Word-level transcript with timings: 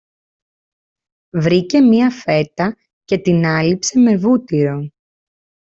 Βρήκε 1.33 1.79
μια 1.81 2.11
φέτα 2.11 2.77
και 3.05 3.17
την 3.17 3.45
άλέιψε 3.45 3.99
με 3.99 4.17
βούτυρο 4.17 4.83